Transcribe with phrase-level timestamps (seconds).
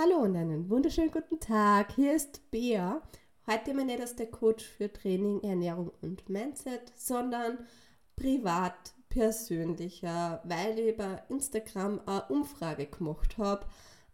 [0.00, 1.90] Hallo und einen wunderschönen guten Tag.
[1.96, 3.02] Hier ist Bea.
[3.48, 7.58] Heute mal nicht als der Coach für Training, Ernährung und Mindset, sondern
[8.14, 13.66] privat, persönlicher, weil ich bei Instagram eine Umfrage gemacht habe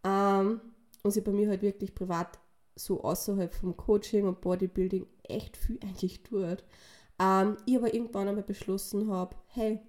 [0.04, 0.62] ähm,
[1.02, 2.38] und sie bei mir halt wirklich privat
[2.74, 6.64] so außerhalb vom Coaching und Bodybuilding echt viel eigentlich tut.
[7.20, 9.80] Ähm, ich aber irgendwann einmal beschlossen habe, hey,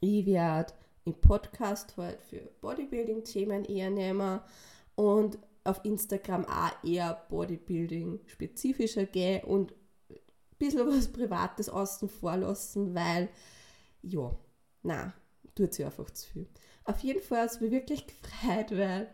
[0.00, 0.72] ich werde
[1.04, 4.40] im Podcast halt für Bodybuilding-Themen eher nehmen
[4.96, 9.72] und auf Instagram auch eher Bodybuilding-spezifischer gehen und
[10.10, 10.18] ein
[10.58, 13.28] bisschen was Privates außen vor lassen, weil,
[14.02, 14.36] ja,
[14.82, 15.14] na,
[15.54, 16.48] tut sich einfach zu viel.
[16.84, 19.08] Auf jeden Fall hat es mich wirklich gefreut, weil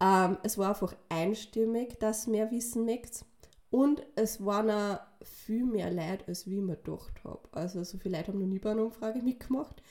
[0.00, 3.24] ähm, es war einfach einstimmig, dass mehr wissen mögt.
[3.70, 7.48] Und es waren auch viel mehr Leute, als wie ich mir gedacht habe.
[7.52, 9.82] Also so viele Leute haben noch nie bei einer Umfrage mitgemacht.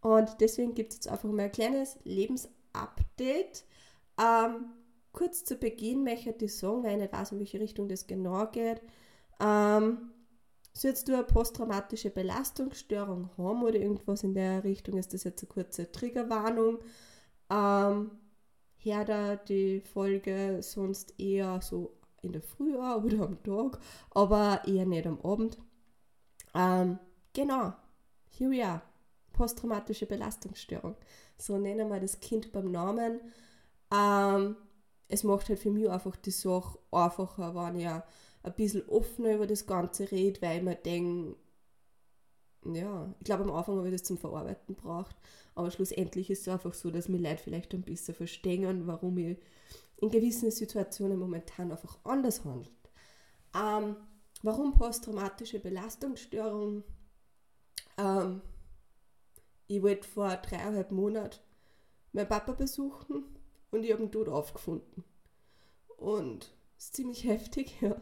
[0.00, 3.64] Und deswegen gibt es jetzt einfach mal ein kleines Lebensupdate.
[4.20, 4.66] Ähm,
[5.14, 8.46] kurz zu Beginn möchte ich sagen, weil ich nicht weiß, in welche Richtung das genau
[8.50, 8.82] geht.
[9.40, 10.10] Ähm,
[10.74, 15.48] sollst du eine posttraumatische Belastungsstörung haben oder irgendwas in der Richtung, ist das jetzt eine
[15.48, 16.80] kurze Triggerwarnung.
[17.50, 18.10] Ähm,
[18.76, 23.78] her da die Folge sonst eher so in der Früh oder am Tag,
[24.10, 25.56] aber eher nicht am Abend.
[26.54, 26.98] Ähm,
[27.32, 27.72] genau,
[28.30, 28.82] here we are
[29.34, 30.96] posttraumatische Belastungsstörung.
[31.36, 33.20] So nennen wir das Kind beim Namen.
[33.92, 34.56] Ähm,
[35.08, 38.02] es macht halt für mich einfach die Sache einfacher, wenn ich ein
[38.56, 41.36] bisschen offener über das Ganze rede, weil ich mir denke,
[42.64, 45.16] ja, ich glaube am Anfang habe ich das zum Verarbeiten braucht,
[45.54, 49.38] aber schlussendlich ist es einfach so, dass mir Leute vielleicht ein bisschen verstehen, warum ich
[49.96, 52.72] in gewissen Situationen momentan einfach anders handelt.
[53.54, 53.96] Ähm,
[54.42, 56.82] warum posttraumatische Belastungsstörung?
[57.98, 58.40] Ähm,
[59.66, 61.38] ich wollte vor dreieinhalb Monaten
[62.12, 63.24] meinen Papa besuchen
[63.74, 65.04] und ich habe ihn dort aufgefunden.
[65.96, 68.00] Und es ist ziemlich heftig, ja.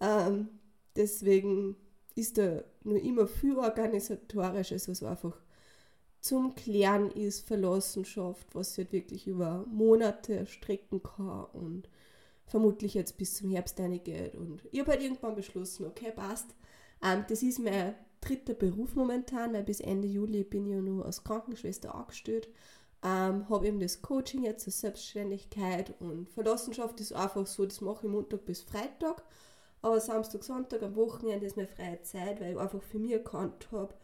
[0.00, 0.48] Ähm,
[0.96, 1.76] deswegen
[2.14, 5.38] ist da nur immer viel organisatorisches, was einfach
[6.20, 11.88] zum Klären ist, Verlassenschaft, was sich halt wirklich über Monate erstrecken kann und
[12.46, 14.34] vermutlich jetzt bis zum Herbst geht.
[14.34, 16.48] Und ich habe halt irgendwann beschlossen, okay, passt.
[17.02, 21.04] Ähm, das ist mein dritter Beruf momentan, weil bis Ende Juli bin ich ja nur
[21.04, 22.48] als Krankenschwester angestellt.
[23.04, 28.06] Ähm, habe eben das Coaching jetzt zur Selbstständigkeit und Verlassenschaft ist einfach so, das mache
[28.06, 29.22] ich Montag bis Freitag.
[29.82, 33.68] Aber Samstag, Sonntag, am Wochenende ist meine freie Zeit, weil ich einfach für mich erkannt
[33.70, 33.94] habe,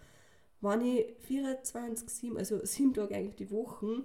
[0.61, 4.05] wenn ich 24, 7, also sieben Tage eigentlich die Woche,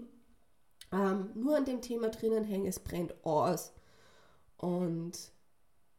[0.91, 3.73] ähm, nur an dem Thema drinnen hänge, es brennt aus.
[4.57, 5.31] Und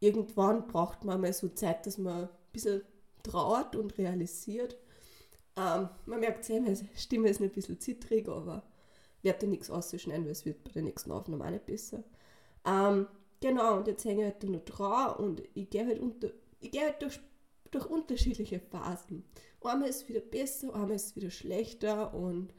[0.00, 2.82] irgendwann braucht man mal so Zeit, dass man ein bisschen
[3.22, 4.76] trauert und realisiert.
[5.56, 8.62] Ähm, man merkt sehr, meine Stimme ist ein bisschen zittrig, aber
[9.22, 12.02] werde nichts auszuschneiden, weil es wird bei der nächsten Aufnahme auch nicht besser.
[12.64, 13.06] Ähm,
[13.40, 16.28] genau, und jetzt hänge ich halt nur dran und ich gehe halt, unter,
[16.60, 17.20] ich gehe halt durch,
[17.70, 19.24] durch unterschiedliche Phasen.
[19.62, 22.52] Einmal ist es wieder besser, einmal ist es wieder schlechter und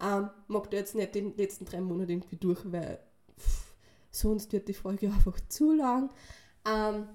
[0.00, 2.98] ähm, mag da jetzt nicht den letzten drei Monate irgendwie durch, weil
[3.38, 3.74] pff,
[4.10, 6.10] sonst wird die Folge einfach zu lang.
[6.66, 7.08] Ähm,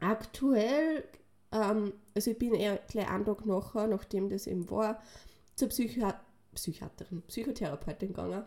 [0.00, 1.04] aktuell
[1.54, 5.00] ähm, also ich bin eher gleich einen Tag nachher, nachdem das eben war,
[5.54, 6.20] zur Psychiat
[6.54, 8.44] Psychiaterin, Psychotherapeutin gegangen.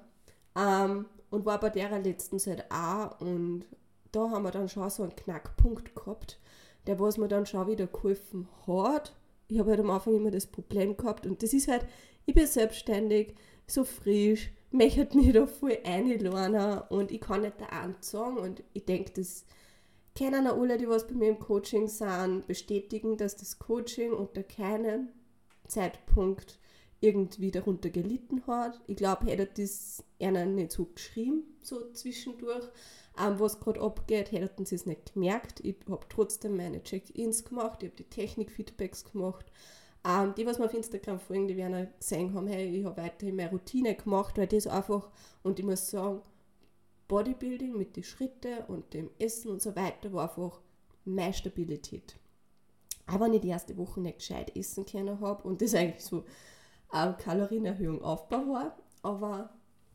[0.55, 3.19] Ähm, und war bei der letzten Zeit auch.
[3.21, 3.65] Und
[4.11, 6.39] da haben wir dann schon so einen Knackpunkt gehabt,
[6.87, 9.15] der was mir dann schon wieder geholfen hat.
[9.47, 11.25] Ich habe halt am Anfang immer das Problem gehabt.
[11.25, 11.85] Und das ist halt,
[12.25, 13.35] ich bin selbstständig,
[13.67, 16.81] so frisch, möchte mich da voll einladen.
[16.89, 18.37] Und ich kann nicht da sagen.
[18.37, 19.45] Und ich denke, das
[20.15, 24.43] kennen auch alle, die was bei mir im Coaching sind, bestätigen, dass das Coaching unter
[24.43, 25.09] keinem
[25.67, 26.59] Zeitpunkt
[26.99, 28.79] irgendwie darunter gelitten hat.
[28.87, 32.65] Ich glaube, hätte das einer nicht so geschrieben, so zwischendurch,
[33.19, 35.59] ähm, was gerade abgeht, hätten sie es nicht gemerkt.
[35.63, 39.45] Ich habe trotzdem meine Check-ins gemacht, ich habe die Technik-Feedbacks gemacht.
[40.07, 43.01] Ähm, die, was mir auf Instagram folgen, die werden auch gesehen haben, hey, ich habe
[43.01, 45.09] weiterhin meine Routine gemacht, weil das einfach,
[45.43, 46.21] und ich muss sagen,
[47.07, 50.59] Bodybuilding mit den Schritten und dem Essen und so weiter war einfach
[51.05, 52.17] meine Stabilität.
[53.05, 56.25] Aber wenn ich die erste Woche nicht gescheit essen können habe und das eigentlich so
[56.89, 59.49] eine Kalorienerhöhung aufbau war, aber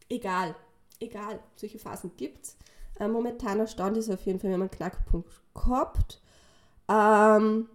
[0.09, 0.55] egal,
[1.01, 2.57] egal, solche Phasen gibt es.
[2.99, 6.21] Äh, momentaner Stand ist auf jeden Fall, wir haben einen Knackpunkt gehabt,
[6.89, 7.69] ähm,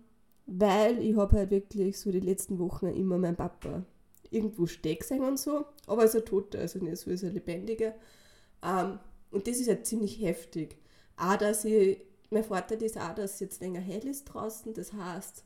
[0.46, 3.84] weil ich habe halt wirklich so die letzten Wochen immer meinen Papa
[4.30, 7.94] irgendwo steck sein und so, aber als ein Toter, also nicht so als ein Lebendiger.
[8.64, 9.00] Ähm,
[9.32, 10.78] und das ist ja ziemlich heftig.
[11.18, 12.00] Auch, dass ich,
[12.30, 14.74] mein Vorteil ist auch, dass es jetzt länger hell ist draußen.
[14.74, 15.44] Das heißt,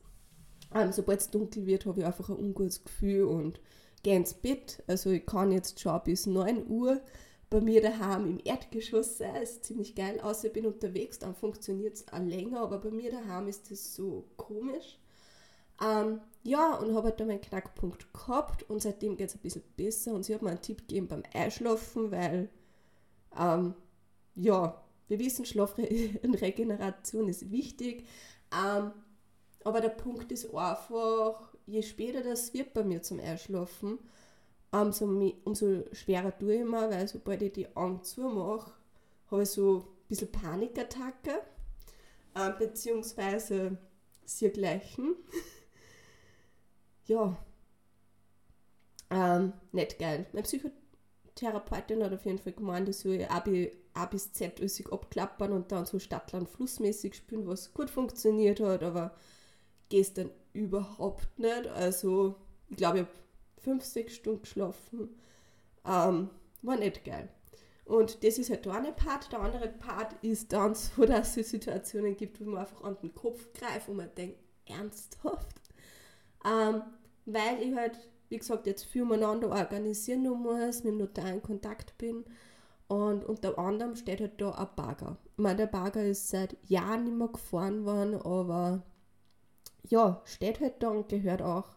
[0.74, 3.60] ähm, sobald es dunkel wird, habe ich einfach ein ungutes Gefühl und
[4.04, 4.84] gehe ins Bett.
[4.88, 7.02] Also ich kann jetzt schon bis 9 Uhr
[7.50, 9.42] bei mir daheim im Erdgeschoss sein.
[9.42, 10.20] Ist ziemlich geil.
[10.22, 13.96] Außer ich bin unterwegs, dann funktioniert es auch länger, aber bei mir daheim ist das
[13.96, 14.98] so komisch.
[15.84, 19.64] Ähm, ja, und habe halt da meinen Knackpunkt gehabt und seitdem geht es ein bisschen
[19.76, 20.14] besser.
[20.14, 22.50] Und sie hat mir einen Tipp gegeben beim Einschlafen, weil,
[23.38, 23.74] ähm,
[24.36, 28.06] ja, wir wissen, Schlafregeneration ist wichtig.
[28.54, 28.92] Ähm,
[29.64, 34.00] aber der Punkt ist einfach, je später das wird bei mir zum Einschlafen,
[34.72, 35.06] umso,
[35.44, 38.72] umso schwerer tue ich mir, weil sobald ich die Augen zumache,
[39.30, 41.42] habe ich so ein bisschen Panikattacke,
[42.36, 43.78] äh, beziehungsweise
[44.54, 45.16] gleichen.
[47.06, 47.38] ja,
[49.10, 50.26] ähm, nicht geil.
[50.32, 53.44] Meine Psychotherapeutin hat auf jeden Fall gemeint, ich soll A,
[53.94, 58.84] A bis Z alles abklappern und dann so Stadtland flussmäßig spielen, was gut funktioniert hat,
[58.84, 59.14] aber
[59.92, 61.68] gestern überhaupt nicht.
[61.68, 62.36] Also,
[62.70, 63.14] ich glaube, ich habe
[63.60, 65.10] fünf, sechs Stunden geschlafen.
[65.86, 66.30] Ähm,
[66.64, 67.30] war nicht geil.
[67.86, 69.32] Und das ist halt der eine Part.
[69.32, 73.14] Der andere Part ist dann so, dass es Situationen gibt, wo man einfach an den
[73.14, 75.62] Kopf greift und man denkt, ernsthaft?
[76.46, 76.82] Ähm,
[77.26, 77.98] weil ich halt,
[78.30, 82.24] wie gesagt, jetzt viel miteinander organisieren muss, mit dem Notar in Kontakt bin.
[82.88, 85.18] Und unter anderem steht halt da ein Bagger.
[85.34, 88.84] Ich meine, der Bagger ist seit Jahren nicht mehr gefahren worden, aber
[89.90, 91.76] ja, steht halt da und gehört auch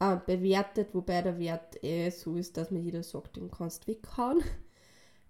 [0.00, 3.92] äh, bewertet, wobei der Wert eh so ist, dass mir jeder sagt, den kannst du
[3.92, 4.42] weghauen.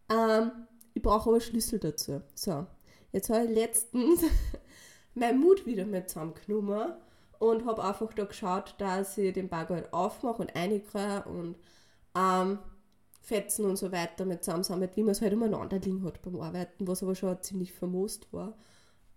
[0.09, 0.53] Ähm,
[0.95, 2.23] ich brauche aber Schlüssel dazu.
[2.33, 2.65] So,
[3.11, 4.23] jetzt habe ich letztens
[5.15, 6.95] meinen Mut wieder mal zusammengenommen
[7.41, 11.57] und habe einfach da geschaut, dass ich den Bagger halt aufmache und reinkriege und
[12.17, 12.61] ähm,
[13.21, 16.87] Fetzen und so weiter mit zusammensammelt, wie man es halt umeinander liegen hat beim Arbeiten,
[16.87, 18.57] was aber schon ziemlich vermoost war.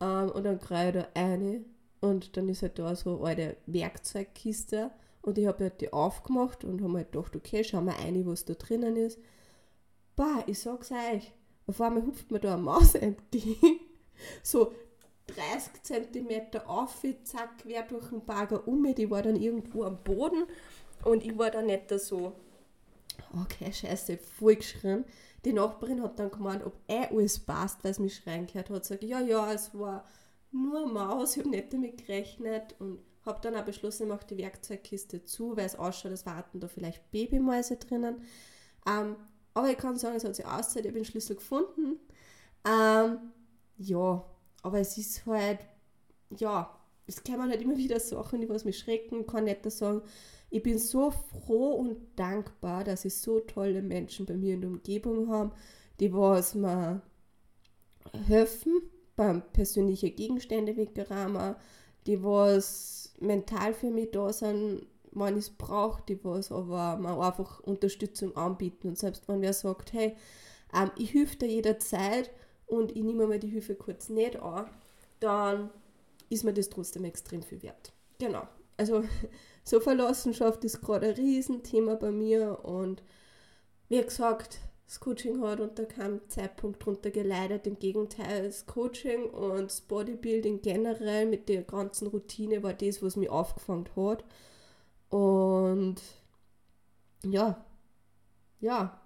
[0.01, 1.63] Ähm, und dann kriege ich da eine
[2.01, 4.92] und dann ist halt da so eine alte Werkzeugkiste
[5.22, 8.46] und ich habe halt die aufgemacht und habe halt gedacht, okay, schau mal rein, was
[8.46, 9.19] da drinnen ist.
[10.16, 11.34] Bah, ich sag's euch,
[11.68, 13.80] auf einmal hupft mir da eine Maus entgegen.
[14.44, 14.74] so
[15.28, 18.94] 30 cm auf, zack, quer durch den Bagger um.
[18.95, 20.45] Die war dann irgendwo am Boden
[21.04, 22.34] und ich war dann nicht so,
[23.42, 25.06] okay, scheiße, voll geschrien.
[25.45, 28.86] Die Nachbarin hat dann gemeint, ob eh alles passt, weil sie mich schreien gehört hat.
[28.86, 30.04] Sag ich, ja, ja, es war
[30.51, 34.38] nur Maus, ich habe nicht damit gerechnet und habe dann auch beschlossen, ich mache die
[34.38, 38.24] Werkzeugkiste zu, weil es ausschaut, als warten da vielleicht Babymäuse drinnen.
[38.88, 39.16] Ähm,
[39.54, 42.00] aber ich kann sagen, es hat sich ausgezahlt, ich habe den Schlüssel gefunden.
[42.66, 43.18] Ähm,
[43.78, 44.25] ja,
[44.63, 45.60] aber es ist halt,
[46.38, 46.75] ja,
[47.07, 49.25] es kommen halt immer wieder Sachen, die was mich schrecken.
[49.25, 50.02] Kann nicht sagen,
[50.50, 54.69] ich bin so froh und dankbar, dass ich so tolle Menschen bei mir in der
[54.69, 55.56] Umgebung habe,
[56.00, 57.02] die was mir
[58.28, 58.81] helfen
[59.19, 61.54] beim persönlichen Gegenstände weggeräumen,
[62.07, 67.19] die was mental für mich da sind, wenn ich es brauche, die was aber mir
[67.19, 68.88] einfach Unterstützung anbieten.
[68.88, 70.16] Und selbst wenn wer sagt, hey,
[70.74, 72.31] ähm, ich helfe dir jederzeit
[72.66, 74.69] und ich nehme mir die Hilfe kurz nicht an,
[75.19, 75.69] dann
[76.30, 77.92] ist mir das trotzdem extrem viel wert.
[78.19, 78.48] Genau.
[78.77, 79.04] Also
[79.66, 83.04] so Verlassenschaft ist gerade ein Riesenthema bei mir und
[83.89, 87.68] wie gesagt, das Coaching hat unter keinem Zeitpunkt darunter geleidet.
[87.68, 93.15] Im Gegenteil, das Coaching und das Bodybuilding generell mit der ganzen Routine war das, was
[93.15, 94.24] mich aufgefangen hat.
[95.09, 95.97] Und
[97.24, 97.63] ja,
[98.62, 99.00] ja,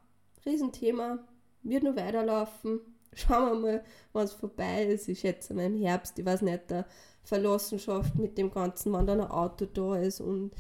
[0.46, 1.20] Riesenthema,
[1.64, 2.80] wird nur weiterlaufen.
[3.14, 5.10] Schauen wir mal, was vorbei ist.
[5.10, 6.88] Ich schätze mal im Herbst, ich weiß nicht, der
[7.24, 10.22] Verlassenschaft mit dem Ganzen, wann dann ein Auto da ist.
[10.22, 10.54] Und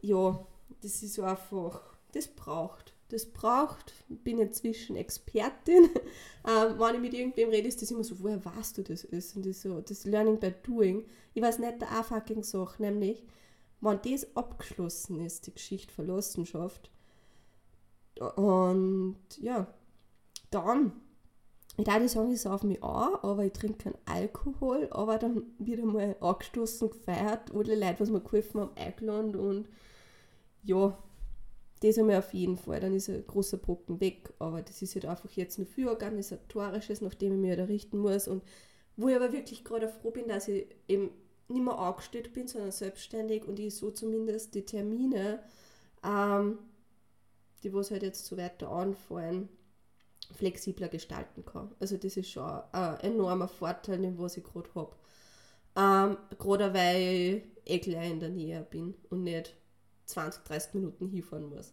[0.00, 0.46] ja,
[0.80, 2.81] das ist einfach, das braucht
[3.12, 3.92] das braucht.
[4.08, 5.84] Bin inzwischen Expertin.
[6.48, 9.36] ähm, wenn ich mit irgendwem rede, ist das immer so, woher weißt du das ist?
[9.36, 11.04] Und das so, das Learning by Doing.
[11.34, 13.24] Ich weiß nicht der fucking Sache, nämlich,
[13.80, 16.90] wenn das abgeschlossen ist, die Geschichte Verlassenschaft,
[18.36, 19.66] und ja,
[20.50, 20.92] dann,
[21.76, 25.84] ich nicht sagen, ich sauf mich an, aber ich trinke keinen Alkohol, aber dann wieder
[25.84, 29.68] mal angestoßen, gefeiert, alle Leute, was mir geholfen haben, eingeladen und
[30.62, 30.96] ja,
[31.82, 34.32] das einmal auf jeden Fall, dann ist ein großer Brocken weg.
[34.38, 38.28] Aber das ist halt einfach jetzt nur viel Organisatorisches, nachdem ich mich halt richten muss.
[38.28, 38.42] Und
[38.96, 41.10] wo ich aber wirklich gerade froh bin, dass ich eben
[41.48, 45.42] nicht mehr angestellt bin, sondern selbstständig und ich so zumindest die Termine,
[46.04, 46.58] ähm,
[47.62, 49.48] die was halt jetzt so weiter anfallen,
[50.34, 51.74] flexibler gestalten kann.
[51.80, 54.96] Also das ist schon ein enormer Vorteil, den was ich gerade habe.
[55.76, 59.54] Ähm, gerade weil ich eh gleich in der Nähe bin und nicht
[60.12, 61.72] 20, 30 Minuten hinfahren muss.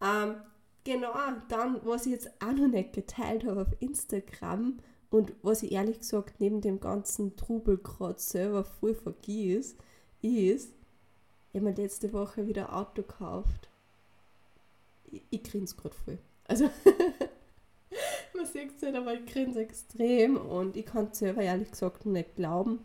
[0.00, 0.36] Ähm,
[0.84, 1.12] genau,
[1.48, 4.78] dann, was ich jetzt auch noch nicht geteilt habe auf Instagram
[5.10, 9.76] und was ich ehrlich gesagt neben dem ganzen Trubel gerade selber voll vergieß,
[10.22, 10.72] ist,
[11.52, 13.68] ich habe mir letzte Woche wieder ein Auto gekauft.
[15.10, 16.18] Ich, ich grinse gerade voll.
[16.44, 16.70] Also,
[18.34, 22.06] man sieht es nicht, aber ich grinse extrem und ich kann es selber ehrlich gesagt
[22.06, 22.80] nicht glauben.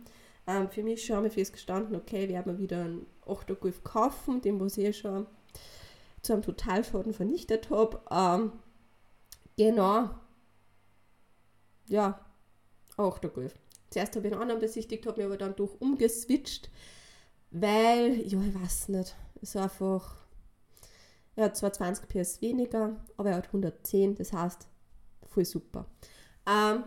[0.48, 4.60] Ähm, für mich schon ich festgestanden, okay, wir werden wieder einen 8er Golf kaufen, den
[4.60, 5.28] was ich schon
[6.22, 8.02] zu einem Totalschaden vernichtet habe.
[8.10, 8.54] Ähm,
[9.58, 10.10] genau.
[11.90, 12.26] Ja,
[12.98, 13.60] 8er Golf.
[13.90, 16.70] Zuerst habe ich einen anderen besichtigt, habe mich aber dann durch umgeswitcht,
[17.52, 20.16] weil, ja, ich weiß nicht, es ist einfach,
[21.36, 24.68] er hat zwar 20 PS weniger, aber er hat 110, das heißt,
[25.26, 25.86] voll super.
[26.46, 26.84] Ähm,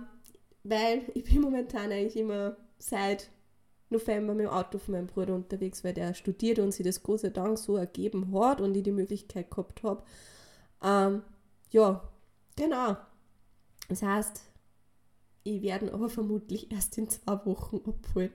[0.63, 3.31] weil ich bin momentan eigentlich immer seit
[3.91, 7.31] November mit dem Auto von meinem Bruder unterwegs, weil der studiert und sich das große
[7.31, 10.03] Dank so ergeben hat und ich die Möglichkeit gehabt habe.
[10.83, 11.23] Ähm,
[11.71, 12.03] ja,
[12.57, 12.97] genau.
[13.89, 14.41] Das heißt,
[15.43, 18.33] ich werde aber vermutlich erst in zwei Wochen abholen.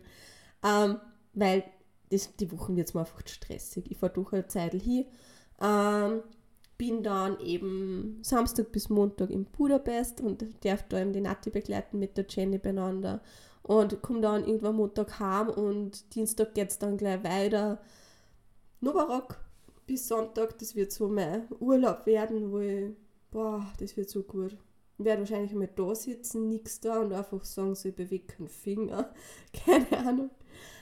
[0.64, 1.00] Ähm,
[1.34, 1.64] weil
[2.10, 3.90] das, die Wochen wird es einfach stressig.
[3.90, 5.06] Ich fahre durch eine Zeit hin.
[5.62, 6.22] Ähm,
[6.78, 12.00] bin dann eben Samstag bis Montag in Budapest und darf da eben die Nati begleiten
[12.00, 13.22] mit der Jenny beieinander
[13.64, 17.82] und komme dann irgendwann Montag heim und Dienstag geht es dann gleich weiter.
[18.82, 19.38] Novarock
[19.88, 22.92] bis Sonntag, das wird so mein Urlaub werden, wo ich,
[23.32, 24.58] boah, das wird so gut.
[24.98, 28.48] Ich werde wahrscheinlich einmal da sitzen, nichts da und einfach sagen, so ich bewege keinen
[28.48, 29.14] Finger.
[29.66, 30.30] Keine Ahnung.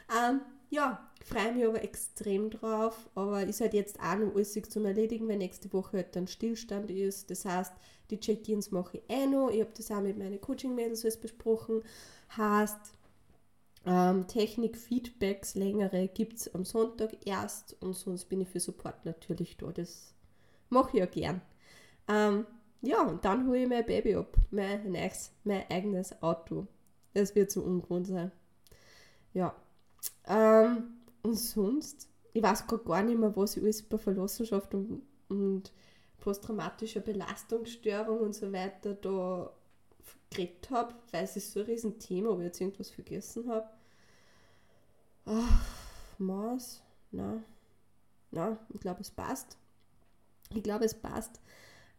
[0.10, 4.86] Ähm, ja, freue mich aber extrem drauf, aber ist halt jetzt auch noch alles zum
[4.86, 7.30] Erledigen, weil nächste Woche halt dann Stillstand ist.
[7.32, 7.74] Das heißt,
[8.10, 9.50] die Check-ins mache ich eh noch.
[9.50, 11.84] Ich habe das auch mit meinen Coaching-Mädels besprochen
[12.38, 12.94] heißt,
[13.86, 19.58] ähm, Technik-Feedbacks längere gibt es am Sonntag erst und sonst bin ich für Support natürlich
[19.58, 19.72] da.
[19.72, 20.14] Das
[20.70, 21.42] mache ich ja gern.
[22.08, 22.46] Ähm,
[22.82, 26.68] ja, und dann hole ich mein Baby ab, mein, neues, mein eigenes Auto.
[27.14, 28.32] Das wird so ungewohnt sein.
[29.34, 29.56] Ja.
[30.28, 30.84] Ähm,
[31.24, 35.72] und sonst, ich weiß gerade gar nicht mehr, was ich alles bei Verlassenschaft und, und
[36.20, 39.52] posttraumatischer Belastungsstörung und so weiter da
[40.30, 43.70] geredet habe, weil es ist so ein Riesenthema, ob ich jetzt irgendwas vergessen habe.
[45.26, 45.66] Ach,
[46.18, 47.44] Maß, na,
[48.32, 49.58] na, ich glaube, es passt.
[50.54, 51.40] Ich glaube, es passt.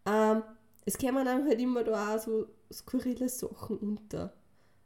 [0.07, 0.43] Ähm,
[0.85, 4.35] es kämen dann halt immer da auch so skurrile Sachen unter.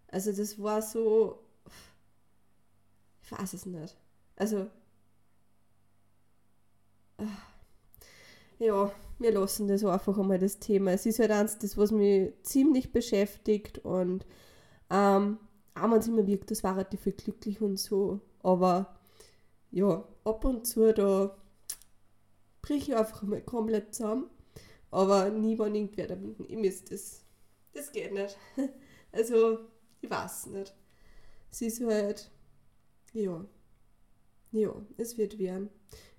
[0.08, 1.42] Also das war so,
[3.22, 3.96] ich weiß es nicht.
[4.38, 4.70] Also,
[8.58, 10.92] ja, wir lassen das einfach einmal das Thema.
[10.92, 14.26] Es ist halt eins, das, was mich ziemlich beschäftigt und
[14.90, 15.38] ähm,
[15.74, 18.96] auch wenn es immer wirkt, das war relativ viel glücklich und so, aber
[19.70, 21.36] ja, ab und zu da
[22.62, 24.30] brich ich einfach mal komplett zusammen,
[24.90, 27.22] aber nie, wenn irgendwer da winken, ich müsste das,
[27.74, 28.36] das geht nicht.
[29.10, 29.60] Also,
[30.02, 30.74] ich weiß nicht.
[31.50, 32.30] Es ist halt,
[33.14, 33.44] ja,
[34.52, 35.70] ja, es wird werden.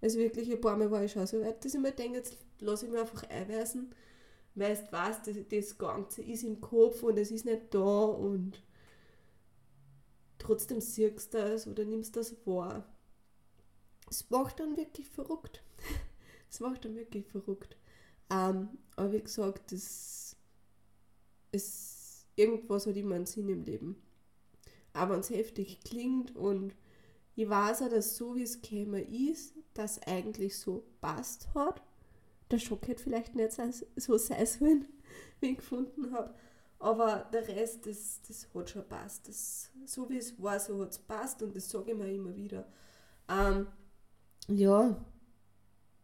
[0.02, 2.38] Also wirklich, ein paar Mal war ich schon so weit, dass ich mir denke, jetzt
[2.60, 3.94] lasse ich mich einfach einweisen,
[4.56, 8.62] weil du weißt, das, das Ganze ist im Kopf und es ist nicht da und
[10.38, 12.86] trotzdem siehst du das oder nimmst das wahr.
[14.10, 15.64] Es macht dann wirklich verrückt.
[16.52, 17.78] Es macht dann wirklich verrückt.
[18.32, 20.36] Ähm, aber wie gesagt, das
[21.52, 24.02] ist irgendwas hat immer einen Sinn im Leben.
[24.94, 26.74] Aber wenn es heftig klingt und
[27.40, 31.82] ich weiß auch, dass so wie es käme ist, das eigentlich so passt hat.
[32.52, 33.54] Der Schock hätte vielleicht nicht
[33.96, 34.86] so sein sollen,
[35.40, 36.34] wie ich gefunden habe.
[36.80, 39.30] Aber der Rest, das, das hat schon passt.
[39.30, 42.36] Das, so wie es war, so hat es passt und das sage ich mir immer
[42.36, 42.68] wieder.
[43.30, 43.68] Ähm,
[44.50, 44.98] ja,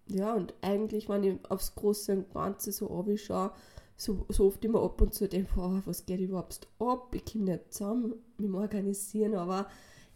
[0.08, 3.52] ja, und eigentlich, wenn ich aufs Große und Ganze so anschaue,
[3.98, 7.14] so, so oft immer ab und zu denke, oh, was geht überhaupt ab?
[7.14, 9.68] Ich komme nicht zusammen mit dem Organisieren, aber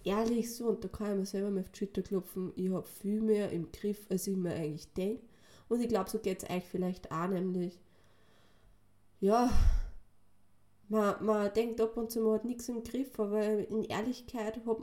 [0.03, 2.87] ehrlich so, und da kann ich mir selber mal auf die Schulter klopfen, ich habe
[2.87, 5.23] viel mehr im Griff, als ich mir eigentlich denke.
[5.67, 7.79] Und ich glaube, so geht es euch vielleicht auch, nämlich,
[9.19, 9.51] ja,
[10.87, 14.77] man, man denkt ab und zu, man hat nichts im Griff, aber in Ehrlichkeit hat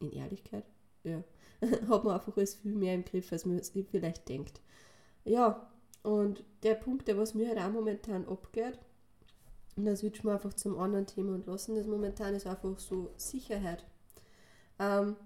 [0.00, 0.64] in Ehrlichkeit,
[1.04, 1.24] ja,
[1.88, 4.60] hat man einfach alles viel mehr im Griff, als man sich vielleicht denkt.
[5.24, 5.70] Ja,
[6.02, 8.78] und der Punkt, der was mir halt auch momentan abgeht,
[9.76, 13.12] und das switchen wir einfach zum anderen Thema und lassen das momentan ist einfach so
[13.16, 13.84] Sicherheit.
[14.78, 15.16] Ähm,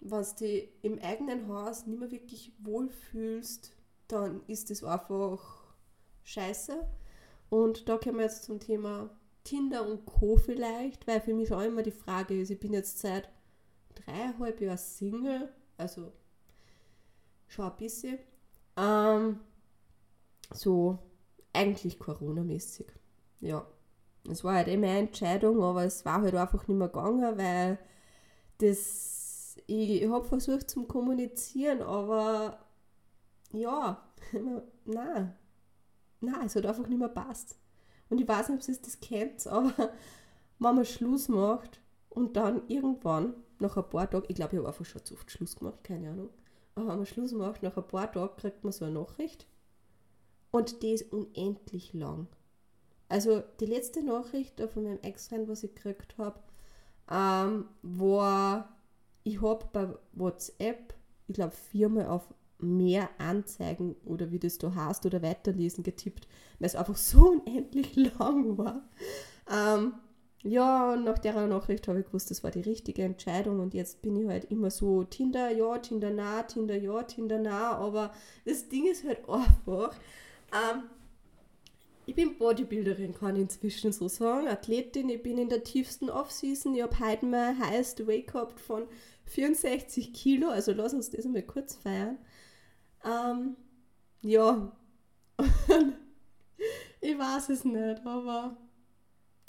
[0.00, 3.72] wenn du dich im eigenen Haus nicht mehr wirklich wohlfühlst,
[4.08, 5.42] dann ist das einfach
[6.24, 6.86] scheiße.
[7.48, 9.10] Und da kommen wir jetzt zum Thema
[9.44, 10.36] Tinder und Co.
[10.36, 13.28] vielleicht, weil für mich auch immer die Frage ist, ich bin jetzt seit
[13.94, 16.12] dreieinhalb Jahren Single, also
[17.46, 18.18] schon ein bisschen.
[18.76, 19.40] Ähm,
[20.52, 20.98] so
[21.52, 22.86] eigentlich Corona-mäßig.
[23.40, 23.66] Ja.
[24.28, 27.78] Es war halt immer eine Entscheidung, aber es war halt einfach nicht mehr gegangen, weil
[28.58, 32.58] das, ich habe versucht zu kommunizieren, aber
[33.52, 34.02] ja,
[34.84, 35.34] nein,
[36.20, 37.58] nein, es hat einfach nicht mehr passt.
[38.08, 39.90] Und ich weiß nicht, ob ihr das kennt, aber
[40.58, 44.68] wenn man Schluss macht und dann irgendwann, nach ein paar Tagen, ich glaube, ich habe
[44.68, 46.30] einfach schon zu oft Schluss gemacht, keine Ahnung,
[46.74, 49.46] aber wenn man Schluss macht, nach ein paar Tagen kriegt man so eine Nachricht
[50.50, 52.28] und die ist unendlich lang.
[53.08, 56.40] Also die letzte Nachricht von meinem Ex-Freund, was ich gekriegt habe,
[57.10, 58.76] ähm, war,
[59.24, 60.94] ich habe bei WhatsApp,
[61.28, 66.26] ich glaube, viermal auf mehr Anzeigen oder wie das da heißt oder weiterlesen getippt,
[66.58, 68.82] weil es einfach so unendlich lang war.
[69.50, 69.94] Ähm,
[70.42, 74.16] ja, nach der Nachricht habe ich gewusst, das war die richtige Entscheidung und jetzt bin
[74.16, 78.12] ich halt immer so Tinder ja, Tinder na, Tinder ja, Tinder na, aber
[78.44, 79.94] das Ding ist halt einfach,
[80.52, 80.84] ähm,
[82.06, 86.74] ich bin Bodybuilderin, kann ich inzwischen so sagen, Athletin, ich bin in der tiefsten Off-Season,
[86.76, 88.86] ich habe heute mein highest weight gehabt von
[89.24, 92.16] 64 Kilo, also lass uns das mal kurz feiern.
[93.04, 93.56] Ähm,
[94.22, 94.72] ja,
[97.00, 98.56] ich weiß es nicht, aber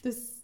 [0.02, 0.42] das,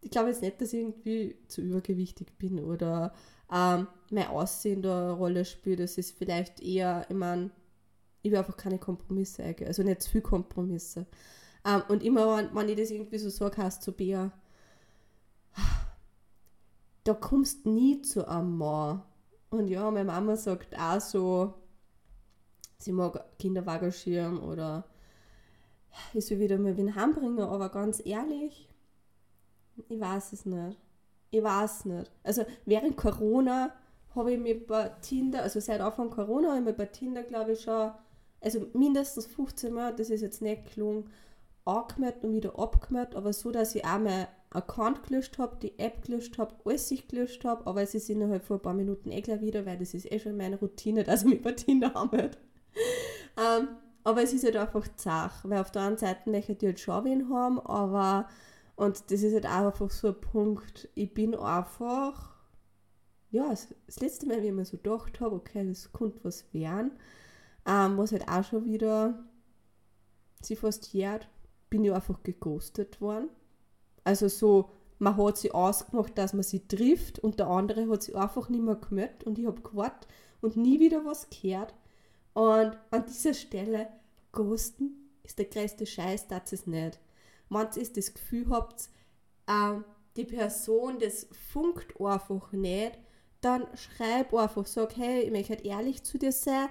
[0.00, 3.12] ich glaube jetzt nicht, dass ich irgendwie zu übergewichtig bin oder
[3.52, 5.80] ähm, mein Aussehen da eine Rolle spielt.
[5.80, 7.50] Das ist vielleicht eher, ich meine,
[8.22, 11.06] ich will einfach keine Kompromisse eingehen, also nicht zu viel Kompromisse.
[11.64, 14.32] Ähm, und immer, wenn, wenn ich das irgendwie so sage, heißt zu Bea,
[17.04, 19.02] da kommst nie zu einem Mann.
[19.50, 21.54] Und ja, meine Mama sagt auch so,
[22.78, 24.84] sie mag Kinderwagen schirmen oder
[26.12, 28.68] ich will wieder mal wen heimbringen, aber ganz ehrlich,
[29.88, 30.78] ich weiß es nicht.
[31.30, 32.10] Ich weiß nicht.
[32.22, 33.72] Also während Corona
[34.14, 37.52] habe ich mich bei Tinder, also seit Anfang Corona habe ich mich bei Tinder, glaube
[37.52, 37.90] ich, schon,
[38.46, 41.10] also mindestens 15 Mal, das ist jetzt nicht gelungen,
[41.64, 46.04] angemeldet und wieder abgemeldet, aber so, dass ich auch mein Account gelöscht habe, die App
[46.04, 49.20] gelöscht habe, alles ich gelöscht habe, aber es ist innerhalb von ein paar Minuten eh
[49.20, 52.38] gleich wieder, weil das ist eh schon meine Routine, dass ich mich bei Tinder anmelde.
[53.36, 53.68] ähm,
[54.04, 57.04] aber es ist halt einfach zach, weil auf der einen Seite möchte ich halt schon
[57.04, 58.28] wen haben, aber
[58.76, 62.36] und das ist halt auch einfach so ein Punkt, ich bin einfach,
[63.30, 66.92] ja, das, letzte Mal, wie ich mir so gedacht habe, okay, das könnte was werden,
[67.66, 69.24] ähm, was halt auch schon wieder
[70.40, 71.28] sie fast jährt,
[71.70, 73.28] bin ich einfach geghostet worden.
[74.04, 78.14] Also so, man hat sie ausgemacht, dass man sie trifft und der andere hat sie
[78.14, 80.08] einfach nicht mehr gemeldet und ich habe gewartet
[80.40, 81.74] und nie wieder was gehört.
[82.34, 83.88] Und an dieser Stelle,
[84.32, 87.00] ghosten ist der größte Scheiß, das ist nicht.
[87.48, 88.88] Wenn ihr das Gefühl habt,
[89.48, 89.84] ähm,
[90.16, 92.98] die Person, das funkt einfach nicht,
[93.40, 96.68] dann schreib einfach, sag, hey, ich möchte ehrlich zu dir sein,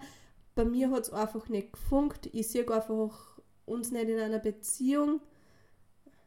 [0.56, 5.20] bei mir hat es einfach nicht gefunkt, ich sehe einfach uns nicht in einer Beziehung,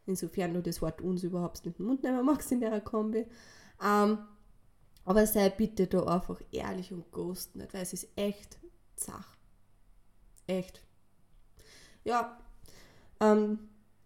[0.06, 3.26] insofern du das Wort uns überhaupt nicht in den Mund nehmen magst in der Kombi,
[3.82, 4.18] ähm,
[5.04, 8.58] aber sei bitte da einfach ehrlich und ghost nicht, weil es ist echt
[8.96, 9.36] Zach.
[10.46, 10.82] Echt.
[12.04, 12.38] Ja,
[13.20, 13.58] ähm,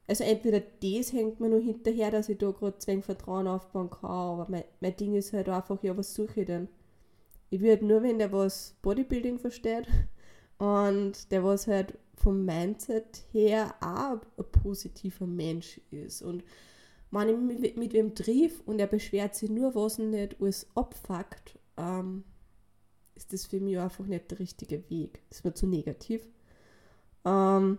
[0.06, 4.10] also entweder das hängt mir nur hinterher, dass ich da gerade zwingend Vertrauen aufbauen kann,
[4.10, 6.68] aber mein, mein Ding ist halt einfach, ja, was suche ich denn?
[7.52, 9.86] Ich würde nur, wenn der was Bodybuilding versteht
[10.56, 16.22] und der was halt vom Mindset her auch ein positiver Mensch ist.
[16.22, 16.44] Und
[17.10, 21.58] wenn ich mit, wem triff und er beschwert sich nur, was ihn nicht alles abfuckt,
[21.76, 22.24] ähm,
[23.16, 25.20] ist das für mich einfach nicht der richtige Weg.
[25.28, 26.26] Das ist mir zu negativ.
[27.26, 27.76] Ähm,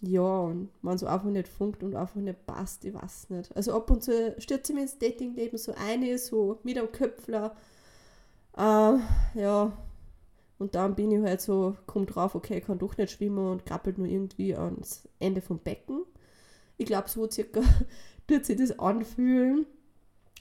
[0.00, 3.54] ja, und wenn so einfach nicht funkt und einfach nicht passt, ich weiß nicht.
[3.54, 7.54] Also ab und zu stürzt sie mir ins Datingleben so eine, so mit einem Köpfler.
[8.56, 8.98] Äh,
[9.34, 9.72] ja,
[10.58, 13.66] und dann bin ich halt so, komm drauf, okay, ich kann doch nicht schwimmen und
[13.66, 16.04] krabbelt nur irgendwie ans Ende vom Becken.
[16.76, 17.60] Ich glaube, so circa
[18.28, 19.66] tut sich das anfühlen.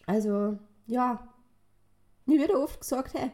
[0.05, 1.27] Also, ja,
[2.25, 3.31] mir wird oft gesagt, hey,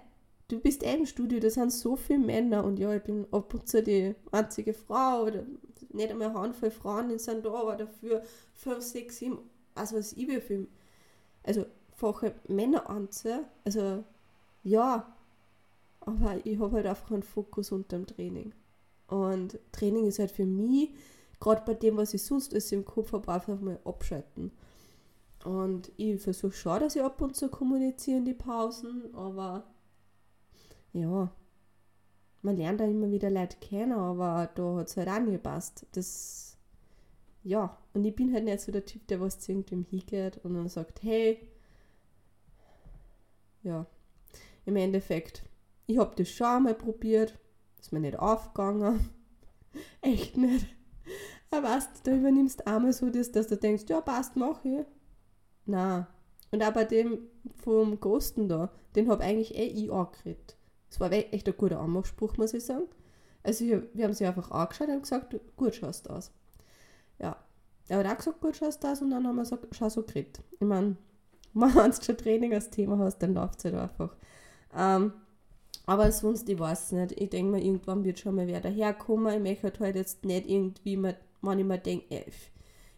[0.48, 3.54] du bist eh im Studio, da sind so viele Männer und ja, ich bin ab
[3.54, 5.44] und zu die einzige Frau oder
[5.92, 9.40] nicht einmal eine Handvoll Frauen sind da, aber dafür fünf, sechs, sieben,
[9.76, 10.68] also was ich wie viel,
[11.44, 11.66] also
[11.96, 14.04] fache Männer anziehen, also
[14.64, 15.16] ja,
[16.02, 18.54] aber ich habe halt einfach einen Fokus unter dem Training.
[19.08, 20.94] Und Training ist halt für mich,
[21.40, 24.52] gerade bei dem, was ich sonst alles im Kopf habe, einfach mal abschalten.
[25.46, 29.64] Und ich versuche schon, dass ich ab und zu kommuniziere in die Pausen, aber
[30.94, 31.32] ja,
[32.42, 35.86] man lernt da immer wieder Leute kennen, aber da hat es halt auch nie gepasst.
[35.94, 36.58] Das,
[37.44, 40.56] ja, und ich bin halt nicht so der Typ, der was zu irgendwem hingeht und
[40.56, 41.40] dann sagt, hey,
[43.64, 43.86] ja,
[44.66, 45.44] im Endeffekt,
[45.88, 47.38] ich habe das schon einmal probiert,
[47.80, 49.10] ist mir nicht aufgegangen,
[50.02, 50.68] echt nicht.
[51.52, 54.64] Aber weißt du, da übernimmst du einmal so das, dass du denkst, ja, passt, mach
[54.64, 54.86] ich.
[55.66, 56.06] Nein.
[56.52, 57.20] Und auch bei dem
[57.64, 60.58] vom Ghosten da, den habe eigentlich eh ich angeredet.
[60.90, 62.88] Es war echt ein guter Anmachspruch, muss ich sagen.
[63.44, 66.32] Also wir, wir haben sie einfach angeschaut und gesagt, gut schaust du aus.
[67.20, 67.38] Ja,
[67.88, 70.42] er hat auch gesagt, gut schaust das und dann haben wir so, schon so geredet.
[70.52, 70.98] Ich meine,
[71.54, 74.16] wenn du schon Training als Thema hast, dann läuft es halt einfach.
[74.76, 75.14] Ähm,
[75.86, 77.20] aber sonst, ich weiß nicht.
[77.20, 79.34] Ich denke mal, irgendwann wird schon mal wer daherkommen.
[79.34, 82.26] Ich möchte halt jetzt nicht irgendwie, wenn ich mir denke, äh,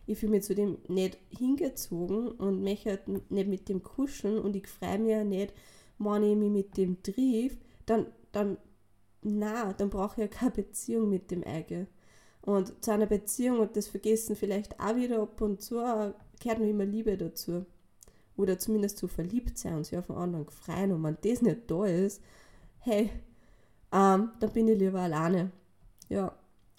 [0.06, 4.56] ich fühle mich zu dem nicht hingezogen und möchte halt nicht mit dem kuscheln und
[4.56, 5.54] ich freue mich ja nicht,
[6.00, 8.58] wenn ich mich mit dem triff, dann, dann,
[9.22, 11.88] na, dann brauche ich ja keine Beziehung mit dem Eigen.
[12.42, 16.68] Und zu einer Beziehung, und das vergessen vielleicht auch wieder ab und zu, gehört noch
[16.68, 17.66] immer Liebe dazu.
[18.42, 20.92] Oder zumindest zu verliebt sein und sich auf einen anderen freuen.
[20.92, 22.22] Und wenn das nicht da ist,
[22.80, 23.12] hey,
[23.92, 25.52] ähm, dann bin ich lieber alleine.
[26.10, 26.34] Ja.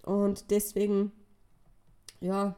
[0.05, 1.12] Und deswegen,
[2.20, 2.57] ja,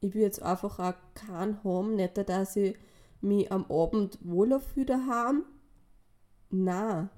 [0.00, 2.76] ich will jetzt einfach auch keinen haben, nicht, dass ich
[3.20, 5.44] mich am Abend wohler fühle daheim.
[6.50, 7.08] Na,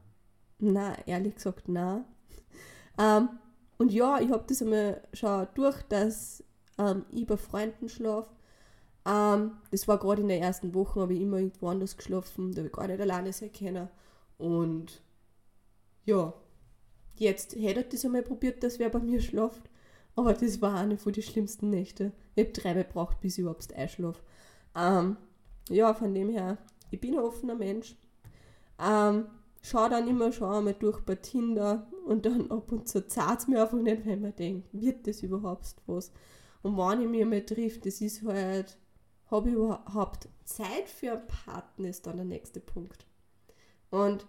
[0.59, 2.05] na, ehrlich gesagt, na.
[2.99, 3.29] Ähm,
[3.77, 6.43] und ja, ich habe das einmal schon durch, dass
[6.79, 8.31] ähm, ich bei Freunden schlafe.
[9.07, 12.59] Ähm, das war gerade in der ersten Woche, habe ich immer irgendwo anders geschlafen, da
[12.59, 13.89] habe ich gar nicht alleine sein können.
[14.37, 15.01] Und
[16.05, 16.35] ja,
[17.15, 19.63] jetzt hätte ich das einmal probiert, dass wer bei mir schlaft.
[20.17, 22.13] Aber das war eine von den schlimmsten Nächte.
[22.35, 24.21] Ich habe drei gebraucht, bis ich überhaupt einschlafe.
[24.75, 25.17] Ähm,
[25.69, 26.59] ja, von dem her,
[26.91, 27.95] ich bin ein offener Mensch.
[28.81, 29.27] Ähm,
[29.63, 33.49] schau dann immer schon einmal durch bei Tinder und dann ab und zu zahlt es
[33.49, 36.13] mir einfach nicht, weil man denkt, wird das überhaupt was?
[36.63, 38.79] Und wenn ich mich einmal trifft, das ist halt,
[39.31, 43.07] habe ich überhaupt Zeit für einen Partner, ist dann der nächste Punkt.
[43.91, 44.27] Und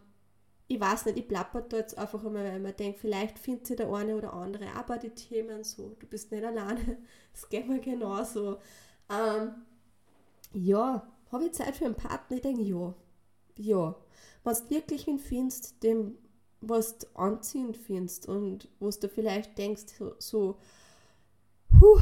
[0.68, 3.78] ich weiß nicht, ich plappert da jetzt einfach einmal, weil man denkt, vielleicht findet sich
[3.78, 6.98] der eine oder andere bei den Themen so, du bist nicht alleine,
[7.32, 8.58] das geht mir genauso.
[9.10, 9.54] Ähm,
[10.54, 12.38] ja, habe ich Zeit für einen Partner?
[12.38, 12.94] Ich denke, ja.
[13.58, 13.96] Ja.
[14.44, 16.18] Wenn du wirklich wen findest, dem
[16.62, 20.58] was du anziehend findest und was du vielleicht denkst, so, so
[21.80, 22.00] huh,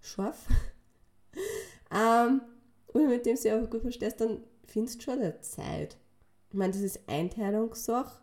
[0.00, 0.46] scharf,
[1.94, 2.42] ähm,
[2.92, 5.96] und mit dem du auch gut verstehst, dann findest du schon eine Zeit.
[6.50, 8.20] Ich meine, das ist Einteilungssache.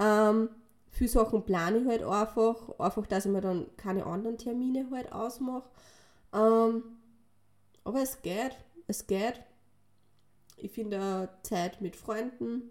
[0.00, 0.50] Ähm,
[0.90, 5.12] viele Sachen plane ich halt einfach, einfach, dass ich mir dann keine anderen Termine halt
[5.12, 5.68] ausmache.
[6.32, 6.82] Ähm,
[7.84, 9.40] aber es geht, es geht.
[10.56, 12.70] Ich finde Zeit mit Freunden.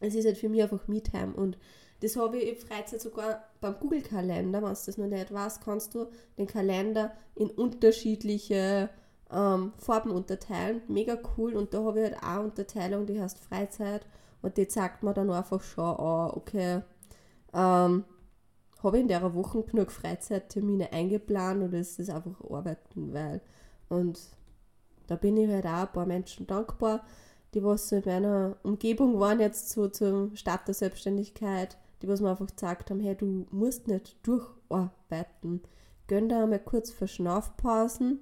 [0.00, 1.56] Es ist halt für mich einfach Me-Time und
[2.00, 5.94] das habe ich in Freizeit sogar beim Google-Kalender, wenn du das noch nicht weißt, kannst
[5.94, 8.90] du den Kalender in unterschiedliche
[9.34, 10.82] ähm, Farben unterteilen.
[10.88, 11.54] Mega cool.
[11.54, 14.06] Und da habe ich halt auch Unterteilung, die heißt Freizeit.
[14.42, 16.82] Und die zeigt mir dann einfach schon an, okay,
[17.54, 18.04] ähm,
[18.82, 23.40] habe ich in der Woche genug Freizeittermine eingeplant oder ist das einfach Arbeiten, weil
[23.88, 24.20] und
[25.06, 27.04] da bin ich halt auch ein paar Menschen dankbar,
[27.54, 32.20] die was so in meiner Umgebung waren jetzt so zum Start der Selbstständigkeit, die was
[32.20, 35.62] mir einfach gesagt haben, hey, du musst nicht durcharbeiten.
[36.06, 38.20] Gönn dir einmal kurz Verschnaufpausen,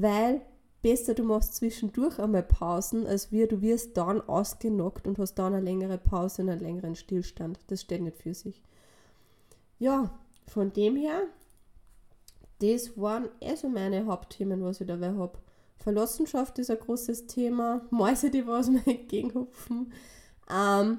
[0.00, 0.42] weil
[0.82, 5.54] besser du machst zwischendurch einmal Pausen, als wir du wirst dann ausgenockt und hast dann
[5.54, 7.58] eine längere Pause und einen längeren Stillstand.
[7.68, 8.62] Das steht nicht für sich.
[9.78, 10.10] Ja,
[10.46, 11.22] von dem her,
[12.60, 15.38] das waren also meine Hauptthemen, was ich dabei habe.
[15.78, 17.82] Verlassenschaft ist ein großes Thema.
[17.90, 19.92] Mäuse, die was mir entgegenhupfen.
[20.50, 20.98] Ähm,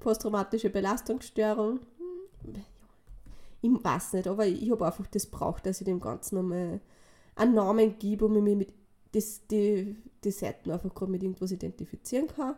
[0.00, 1.80] posttraumatische Belastungsstörung.
[3.62, 6.80] Ich weiß nicht, aber ich habe einfach das braucht, dass ich dem Ganzen nochmal
[7.40, 8.72] einen Namen gebe und mich mit
[9.12, 12.56] das, die, die Seiten einfach gerade mit irgendwas identifizieren kann.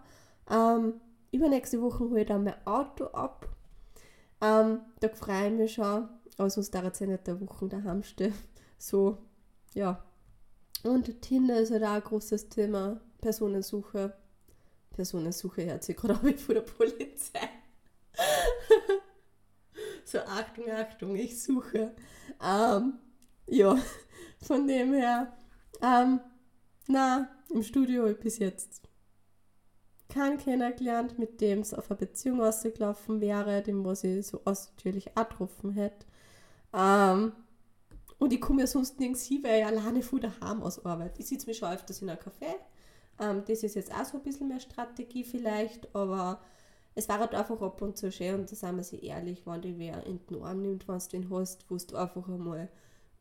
[0.50, 3.48] Ähm, übernächste Woche hole ich dann mein Auto ab.
[4.40, 8.02] Ähm, da freue ich mich schon, aber sonst dauert es ja nicht der Woche daheim
[8.02, 8.34] stehen.
[8.78, 9.16] So,
[9.74, 10.04] ja.
[10.82, 13.00] Und Tinder ist halt auch ein großes Thema.
[13.20, 14.12] Personensuche.
[14.90, 17.48] Personensuche hört sich gerade auch von der Polizei.
[20.04, 21.94] so, Achtung, Achtung, ich suche.
[22.44, 22.94] Ähm,
[23.46, 23.78] ja,
[24.42, 25.32] von dem her,
[25.80, 26.20] ähm,
[26.88, 28.88] na, im Studio bis jetzt
[30.08, 35.16] keinen kennengelernt, mit dem es auf eine Beziehung ausgelaufen wäre, dem was ich so ausführlich
[35.16, 36.06] auch getroffen hätte.
[36.74, 37.32] Ähm,
[38.18, 41.20] und ich komme ja sonst nirgends hin, weil ich alleine von daheim aus arbeite.
[41.20, 42.54] Ich sitze mich schon öfters in einem Café.
[43.20, 46.40] Ähm, das ist jetzt auch so ein bisschen mehr Strategie vielleicht, aber
[46.94, 49.62] es war halt einfach ab und zu schön und da sind wir sich ehrlich, wenn
[49.62, 52.68] die wer in den Arm nimmt, wenn du den hast, wo du einfach einmal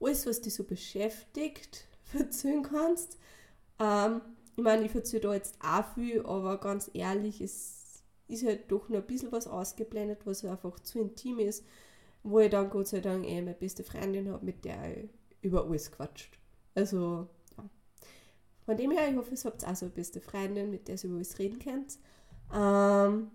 [0.01, 3.17] alles, was dich so beschäftigt, erzählen kannst.
[3.79, 4.21] Ähm,
[4.55, 8.89] ich meine, ich erzähle da jetzt auch viel, aber ganz ehrlich, es ist halt doch
[8.89, 11.65] noch ein bisschen was ausgeblendet, was einfach zu intim ist,
[12.23, 15.09] wo ich dann Gott sei Dank eh meine beste Freundin habe, mit der ich
[15.41, 16.37] über alles quatscht.
[16.75, 17.69] Also, ja.
[18.65, 21.03] Von dem her, ich hoffe, ihr habt auch so eine beste Freundin, mit der ihr
[21.05, 21.97] über alles reden könnt.
[22.53, 23.31] Ähm,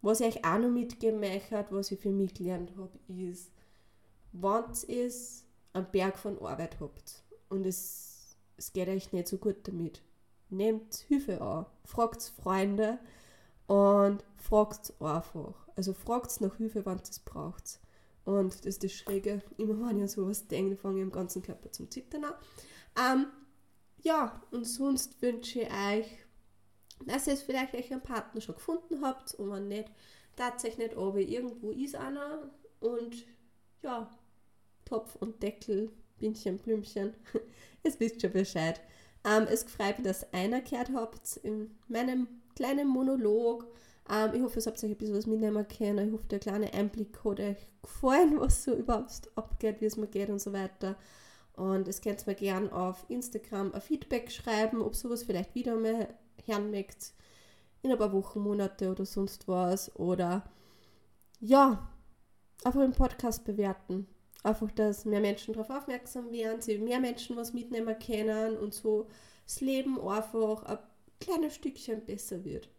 [0.00, 3.50] was ich euch auch noch mitgemacht habe, was ich für mich gelernt habe, ist,
[4.32, 5.10] wenn ihr
[5.78, 10.02] einen Berg von Arbeit habt und es, es geht euch nicht so gut damit.
[10.50, 12.98] Nehmt Hilfe an, fragt Freunde
[13.66, 15.54] und fragt einfach.
[15.76, 17.80] Also fragt nach Hilfe, wann es braucht.
[18.24, 21.42] Und das ist das Schräge, immer wenn ich an sowas denke, fange ich im ganzen
[21.42, 22.34] Körper zum Zittern an.
[22.98, 23.26] Ähm,
[24.02, 26.06] ja, und sonst wünsche ich euch,
[27.06, 29.90] dass ihr vielleicht euch einen Partner schon gefunden habt und wenn nicht,
[30.36, 33.24] tatsächlich nicht, aber irgendwo ist einer und
[33.82, 34.10] ja,
[34.88, 37.14] Topf und Deckel, Bindchen, Blümchen,
[37.82, 38.80] es wisst schon Bescheid.
[39.24, 43.66] Ähm, es freut mich, dass einer gehört habt in meinem kleinen Monolog.
[44.10, 46.08] Ähm, ich hoffe, es habt euch ein bisschen was mitnehmen können.
[46.08, 50.06] Ich hoffe, der kleine Einblick hat euch gefallen, was so überhaupt abgeht, wie es mir
[50.06, 50.96] geht und so weiter.
[51.54, 56.08] Und es könnt mir gerne auf Instagram ein Feedback schreiben, ob sowas vielleicht wieder mal
[56.70, 57.12] mögt.
[57.82, 59.94] In ein paar Wochen, Monate oder sonst was.
[59.96, 60.44] Oder
[61.40, 61.90] ja,
[62.64, 64.06] einfach den Podcast bewerten.
[64.48, 69.06] Einfach, dass mehr Menschen darauf aufmerksam werden, sie mehr Menschen was mitnehmen können und so
[69.44, 70.78] das Leben einfach ein
[71.20, 72.70] kleines Stückchen besser wird.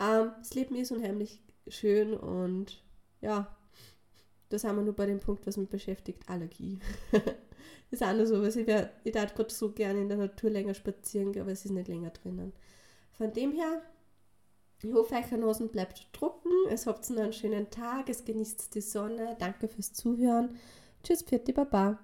[0.00, 2.82] Ähm, das Leben ist unheimlich schön und
[3.20, 3.56] ja,
[4.48, 6.80] da sind wir nur bei dem Punkt, was mich beschäftigt, Allergie.
[7.12, 7.22] das
[7.90, 10.74] ist auch nur so, was ich, wär, ich gerade so gerne in der Natur länger
[10.74, 12.52] spazieren gehen, aber es ist nicht länger drinnen.
[13.12, 13.80] Von dem her,
[14.82, 19.36] ich hoffe, euer Nosen bleibt trocken, es habt einen schönen Tag, es genießt die Sonne.
[19.38, 20.56] Danke fürs Zuhören.
[21.06, 22.00] Tschüss, Pfiat, Baba.